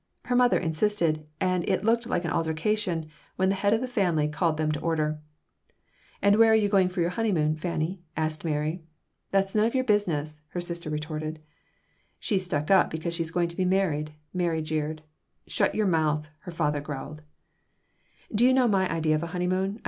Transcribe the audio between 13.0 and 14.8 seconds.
she's going to be married," Mary